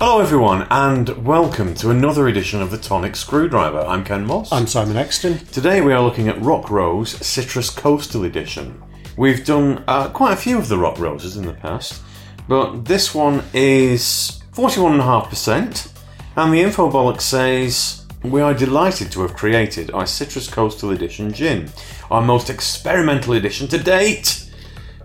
Hello, 0.00 0.20
everyone, 0.20 0.64
and 0.70 1.26
welcome 1.26 1.74
to 1.74 1.90
another 1.90 2.28
edition 2.28 2.62
of 2.62 2.70
the 2.70 2.78
Tonic 2.78 3.16
Screwdriver. 3.16 3.80
I'm 3.80 4.04
Ken 4.04 4.24
Moss. 4.24 4.52
I'm 4.52 4.68
Simon 4.68 4.96
Exton. 4.96 5.38
Today 5.46 5.80
we 5.80 5.92
are 5.92 6.00
looking 6.00 6.28
at 6.28 6.40
Rock 6.40 6.70
Rose 6.70 7.10
Citrus 7.26 7.68
Coastal 7.68 8.22
Edition. 8.22 8.80
We've 9.16 9.44
done 9.44 9.82
uh, 9.88 10.10
quite 10.10 10.34
a 10.34 10.36
few 10.36 10.56
of 10.56 10.68
the 10.68 10.78
Rock 10.78 11.00
Roses 11.00 11.36
in 11.36 11.46
the 11.46 11.52
past, 11.52 12.00
but 12.46 12.84
this 12.84 13.12
one 13.12 13.42
is 13.52 14.40
41.5%, 14.52 15.92
and 16.36 16.52
the 16.52 16.62
infobolic 16.62 17.20
says 17.20 18.06
we 18.22 18.40
are 18.40 18.54
delighted 18.54 19.10
to 19.10 19.22
have 19.22 19.34
created 19.34 19.90
our 19.90 20.06
Citrus 20.06 20.48
Coastal 20.48 20.92
Edition 20.92 21.32
gin, 21.32 21.70
our 22.08 22.22
most 22.22 22.50
experimental 22.50 23.32
edition 23.32 23.66
to 23.66 23.78
date. 23.78 24.44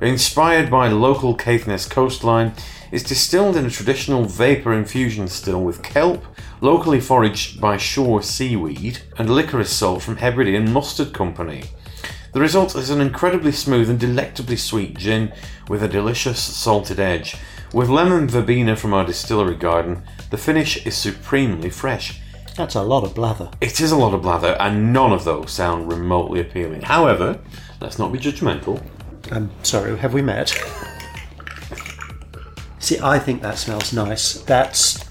Inspired 0.02 0.70
by 0.70 0.90
local 0.90 1.34
Caithness 1.34 1.88
coastline, 1.88 2.54
it's 2.94 3.02
distilled 3.04 3.58
in 3.58 3.66
a 3.66 3.72
traditional 3.72 4.24
vapour 4.24 4.72
infusion 4.72 5.28
still 5.28 5.64
with 5.64 5.82
kelp, 5.82 6.24
locally 6.62 7.02
foraged 7.02 7.60
by 7.60 7.76
shore 7.76 8.22
seaweed, 8.22 9.00
and 9.18 9.32
licorice 9.32 9.72
salt 9.72 10.04
from 10.04 10.18
Hebridean 10.18 10.72
Mustard 10.72 11.12
Company. 11.12 11.64
The 12.34 12.40
result 12.40 12.76
is 12.76 12.92
an 12.92 13.02
incredibly 13.02 13.52
smooth 13.52 13.90
and 13.90 14.00
delectably 14.00 14.58
sweet 14.58 14.96
gin 14.96 15.34
with 15.68 15.82
a 15.82 15.88
delicious 15.88 16.40
salted 16.40 17.00
edge. 17.00 17.36
With 17.74 17.90
lemon 17.90 18.28
verbena 18.28 18.76
from 18.76 18.94
our 18.94 19.08
distillery 19.08 19.56
garden, 19.56 20.04
the 20.30 20.38
finish 20.38 20.86
is 20.86 20.96
supremely 20.96 21.72
fresh. 21.72 22.22
That's 22.56 22.76
a 22.76 22.84
lot 22.84 23.04
of 23.04 23.16
blather. 23.16 23.50
It 23.60 23.82
is 23.82 23.92
a 23.92 23.98
lot 23.98 24.14
of 24.14 24.22
blather, 24.22 24.56
and 24.60 24.94
none 24.94 25.12
of 25.12 25.24
those 25.24 25.52
sound 25.52 25.92
remotely 25.92 26.42
appealing. 26.42 26.84
However, 26.84 27.40
let's 27.82 27.98
not 27.98 28.14
be 28.14 28.20
judgmental. 28.20 28.84
I'm 29.32 29.50
sorry, 29.64 29.98
have 29.98 30.14
we 30.14 30.22
met? 30.22 30.54
See, 32.84 33.00
I 33.00 33.18
think 33.18 33.42
that 33.44 33.58
smells 33.58 33.94
nice. 33.94 34.42
That's 34.42 35.06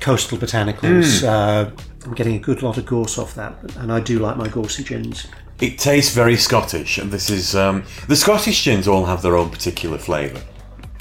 coastal 0.00 0.38
botanicals. 0.38 1.22
Uh, 1.22 1.70
I'm 2.06 2.14
getting 2.14 2.36
a 2.36 2.38
good 2.38 2.62
lot 2.62 2.78
of 2.78 2.86
gorse 2.86 3.18
off 3.18 3.34
that, 3.34 3.54
and 3.76 3.92
I 3.92 4.00
do 4.00 4.18
like 4.18 4.38
my 4.38 4.48
gorsey 4.48 4.82
gins. 4.82 5.26
It 5.60 5.78
tastes 5.78 6.14
very 6.14 6.36
Scottish, 6.36 6.96
and 6.96 7.10
this 7.10 7.28
is 7.28 7.54
um, 7.54 7.84
the 8.06 8.16
Scottish 8.16 8.64
gins 8.64 8.88
all 8.88 9.04
have 9.04 9.20
their 9.20 9.36
own 9.36 9.50
particular 9.50 9.98
flavour. 9.98 10.40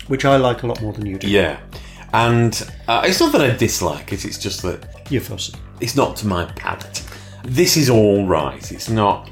Which 0.08 0.26
I 0.26 0.36
like 0.36 0.64
a 0.64 0.68
lot 0.68 0.82
more 0.82 0.92
than 0.92 1.06
you 1.06 1.18
do. 1.18 1.30
Yeah, 1.30 1.62
and 2.12 2.62
uh, 2.90 3.04
it's 3.06 3.22
not 3.22 3.32
that 3.32 3.40
I 3.40 3.56
dislike 3.56 4.12
it; 4.12 4.26
it's 4.26 4.38
just 4.38 4.64
that 4.64 5.10
You're 5.10 5.22
fussy. 5.22 5.54
it's 5.80 5.96
not 5.96 6.18
to 6.18 6.28
my 6.28 6.44
palate. 6.58 7.06
This 7.46 7.78
is 7.78 7.90
all 7.90 8.26
right. 8.28 8.70
It's 8.70 8.90
not. 8.90 9.30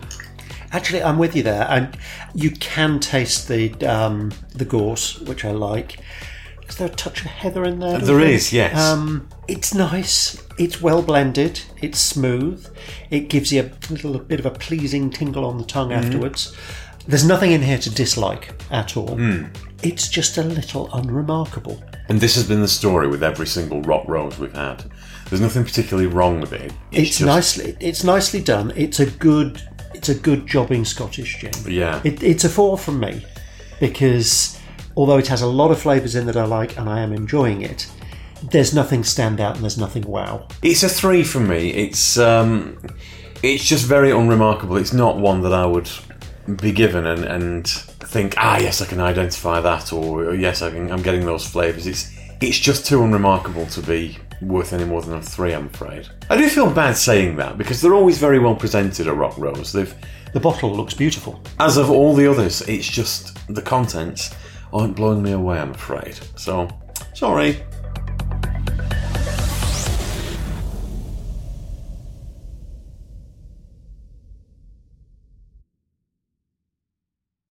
Actually, 0.72 1.04
I'm 1.04 1.18
with 1.18 1.36
you 1.36 1.44
there. 1.44 1.68
And 1.70 1.98
you 2.34 2.52
can 2.52 3.02
taste 3.02 3.50
the 3.50 3.74
um, 3.86 4.32
the 4.54 4.64
gorse, 4.64 5.20
which 5.20 5.44
I 5.44 5.52
like. 5.52 6.00
Is 6.68 6.78
there 6.78 6.88
a 6.88 6.92
touch 6.92 7.22
of 7.22 7.28
heather 7.28 7.64
in 7.64 7.80
there? 7.80 8.00
There 8.00 8.20
is, 8.20 8.52
yes. 8.52 8.78
Um, 8.80 9.28
it's 9.48 9.74
nice. 9.74 10.42
It's 10.58 10.82
well 10.82 11.02
blended. 11.02 11.62
It's 11.82 12.00
smooth. 12.00 12.68
It 13.12 13.30
gives 13.30 13.52
you 13.54 13.62
a 13.90 13.94
little 13.94 14.18
bit 14.20 14.40
of 14.40 14.46
a 14.46 14.52
pleasing 14.52 15.10
tingle 15.10 15.46
on 15.46 15.58
the 15.58 15.64
tongue 15.66 15.90
Mm-hmm. 15.90 16.06
afterwards. 16.06 16.56
There's 17.08 17.26
nothing 17.26 17.52
in 17.52 17.62
here 17.62 17.78
to 17.78 17.90
dislike 17.94 18.60
at 18.72 18.98
all. 18.98 19.16
Hmm. 19.16 19.46
It's 19.84 20.08
just 20.08 20.38
a 20.40 20.44
little 20.44 20.90
unremarkable. 20.94 21.84
And 22.10 22.20
this 22.20 22.34
has 22.36 22.48
been 22.48 22.62
the 22.62 22.68
story 22.68 23.08
with 23.08 23.22
every 23.24 23.46
single 23.46 23.82
rock 23.84 24.08
rose 24.08 24.40
we've 24.40 24.54
had. 24.56 24.86
There's 25.30 25.42
nothing 25.42 25.64
particularly 25.64 26.08
wrong 26.08 26.42
with 26.42 26.54
it. 26.54 26.74
It's, 26.92 27.20
just- 27.20 27.22
nicely. 27.22 27.78
It's 27.80 28.04
nicely 28.04 28.42
done. 28.42 28.74
It's 28.76 29.00
a 29.00 29.06
good. 29.06 29.62
It's 29.94 30.10
a 30.10 30.16
good 30.16 30.46
jobbing 30.48 30.84
Scottish 30.84 31.40
gin. 31.40 31.52
Yeah. 31.68 32.02
It, 32.04 32.22
it's 32.24 32.44
a 32.44 32.50
four 32.50 32.78
from 32.78 33.00
me 33.00 33.24
because 33.80 34.60
although 34.96 35.18
it 35.18 35.28
has 35.28 35.42
a 35.42 35.48
lot 35.48 35.72
of 35.72 35.80
flavours 35.82 36.16
in 36.16 36.26
that 36.28 36.38
I 36.38 36.46
like 36.46 36.78
and 36.78 36.90
I 36.90 37.02
am 37.02 37.14
enjoying 37.14 37.62
it, 37.62 37.90
there's 38.52 38.74
nothing 38.74 39.04
stand 39.04 39.40
out 39.40 39.56
and 39.56 39.64
there's 39.64 39.78
nothing 39.78 40.04
wow. 40.04 40.48
It's 40.62 40.84
a 40.84 40.90
three 40.90 41.24
for 41.24 41.40
me. 41.40 41.70
It's 41.72 42.18
um, 42.18 42.78
it's 43.44 43.66
just 43.66 43.86
very 43.86 44.12
unremarkable. 44.12 44.78
It's 44.78 44.94
not 44.94 45.18
one 45.18 45.42
that 45.42 45.54
I 45.54 45.66
would 45.66 45.90
be 46.62 46.72
given 46.72 47.06
and, 47.08 47.24
and 47.24 47.68
think, 47.68 48.36
ah, 48.38 48.58
yes, 48.60 48.82
I 48.82 48.86
can 48.86 49.00
identify 49.00 49.60
that, 49.62 49.92
or, 49.92 50.26
or 50.26 50.36
yes, 50.36 50.62
I 50.62 50.70
can, 50.70 50.92
I'm 50.92 51.02
getting 51.02 51.26
those 51.26 51.46
flavours. 51.48 51.88
It's 51.88 52.12
it's 52.42 52.60
just 52.60 52.86
too 52.86 53.02
unremarkable 53.04 53.66
to 53.68 53.82
be 53.82 54.18
worth 54.42 54.74
any 54.74 54.84
more 54.84 55.02
than 55.02 55.16
a 55.18 55.22
three. 55.22 55.54
I'm 55.54 55.68
afraid. 55.68 56.08
I 56.30 56.36
do 56.38 56.48
feel 56.50 56.70
bad 56.70 56.98
saying 56.98 57.38
that 57.38 57.58
because 57.58 57.82
they're 57.82 57.94
always 57.96 58.18
very 58.18 58.38
well 58.40 58.56
presented 58.56 59.08
at 59.08 59.16
Rock 59.16 59.38
Rose. 59.38 59.72
They've, 59.72 59.96
The 60.34 60.40
bottle 60.42 60.76
looks 60.76 60.94
beautiful. 60.94 61.42
as 61.60 61.78
of 61.78 61.90
all 61.90 62.14
the 62.14 62.28
others, 62.30 62.62
it's 62.64 62.88
just 62.88 63.38
the 63.48 63.62
contents 63.62 64.36
aren't 64.76 64.96
blowing 64.96 65.24
me 65.24 65.32
away. 65.32 65.58
I'm 65.58 65.72
afraid. 65.72 66.20
So 66.36 66.68
sorry. 67.14 67.64